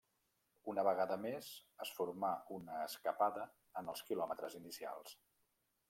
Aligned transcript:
Una 0.71 0.83
vegada 0.87 1.17
més 1.25 1.49
es 1.85 1.91
formà 1.97 2.33
una 2.57 2.81
escapada 2.87 3.47
en 3.83 3.93
els 3.95 4.05
quilòmetres 4.09 4.61
inicials. 4.63 5.19